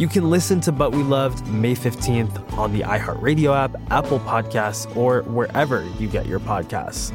[0.00, 4.96] You can listen to But We Loved May 15th on the iHeartRadio app, Apple Podcasts,
[4.96, 7.14] or wherever you get your podcasts.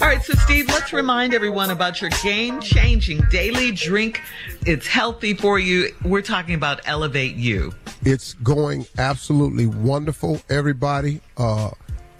[0.00, 4.20] All right, so Steve, let's remind everyone about your game changing daily drink.
[4.64, 5.92] It's healthy for you.
[6.04, 7.74] We're talking about Elevate You.
[8.02, 11.20] It's going absolutely wonderful, everybody.
[11.36, 11.70] Uh,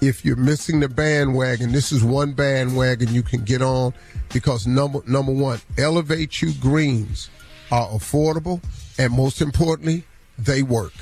[0.00, 3.92] if you're missing the bandwagon, this is one bandwagon you can get on
[4.32, 7.28] because number number one, Elevate You greens
[7.70, 8.62] are affordable
[8.98, 10.04] and most importantly,
[10.38, 10.94] they work.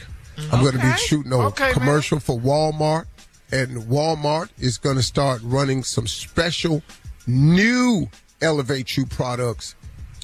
[0.51, 3.05] I'm going to be shooting a commercial for Walmart,
[3.55, 6.83] and Walmart is going to start running some special
[7.29, 8.09] new
[8.43, 9.77] Elevate You products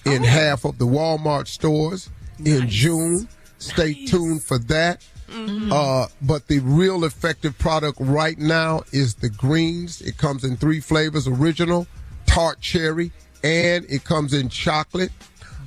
[0.05, 2.11] in half of the Walmart stores
[2.45, 3.29] in June.
[3.59, 5.07] Stay tuned for that.
[5.71, 10.01] Uh, but the real effective product right now is the greens.
[10.01, 11.87] It comes in three flavors: original,
[12.27, 13.13] tart cherry,
[13.45, 15.13] and it comes in chocolate.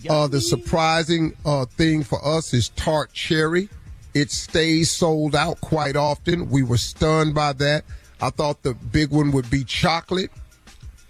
[0.09, 3.69] Uh, the surprising uh, thing for us is tart cherry.
[4.13, 6.49] It stays sold out quite often.
[6.49, 7.83] We were stunned by that.
[8.21, 10.31] I thought the big one would be chocolate,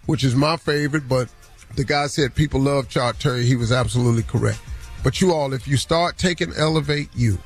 [0.06, 1.30] which is my favorite, but
[1.76, 3.46] the guy said people love cherry.
[3.46, 4.60] He was absolutely correct.
[5.04, 7.38] But you all, if you start taking Elevate You,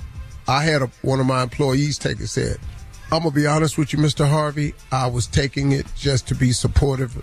[0.48, 2.28] I had a, one of my employees take it.
[2.28, 2.60] Said,
[3.12, 4.28] "I'm gonna be honest with you, Mr.
[4.28, 4.76] Harvey.
[4.92, 7.16] I was taking it just to be supportive,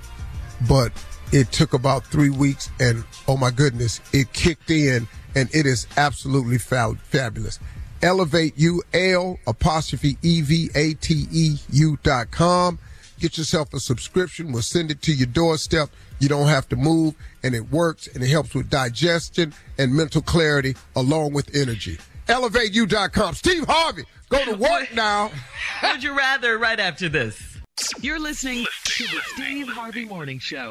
[0.69, 0.93] but
[1.33, 5.07] it took about three weeks, and oh my goodness, it kicked in,
[5.37, 7.61] and it is absolutely fa- fabulous."
[8.05, 12.79] Elevate You, L apostrophe E V A T E U dot com.
[13.19, 14.53] Get yourself a subscription.
[14.53, 15.89] We'll send it to your doorstep.
[16.21, 20.21] You don't have to move, and it works, and it helps with digestion and mental
[20.21, 21.99] clarity along with energy.
[22.29, 23.35] ElevateU.com.
[23.35, 25.31] Steve Harvey, go to work now.
[25.83, 27.41] Would you rather right after this?
[28.01, 30.71] You're listening to the Steve Harvey Morning Show.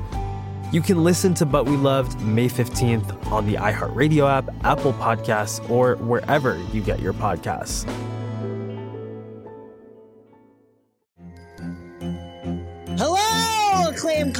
[0.71, 5.69] You can listen to But We Loved May 15th on the iHeartRadio app, Apple Podcasts,
[5.69, 7.85] or wherever you get your podcasts.